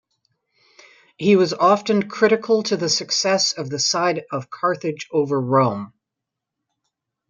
[1.19, 5.93] He was often critical to the success of the side of Carthage over Rome.